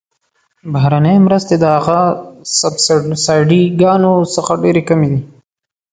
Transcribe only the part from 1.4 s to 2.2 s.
د هغه